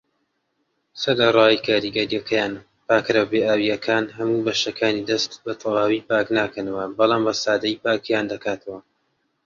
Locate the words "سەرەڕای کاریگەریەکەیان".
1.01-2.53